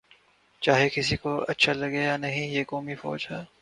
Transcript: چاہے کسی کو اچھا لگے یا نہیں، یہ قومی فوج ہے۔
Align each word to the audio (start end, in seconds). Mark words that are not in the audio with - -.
چاہے 0.61 0.89
کسی 0.89 1.17
کو 1.17 1.43
اچھا 1.47 1.73
لگے 1.73 2.03
یا 2.03 2.17
نہیں، 2.17 2.47
یہ 2.47 2.63
قومی 2.67 2.95
فوج 2.95 3.27
ہے۔ 3.31 3.43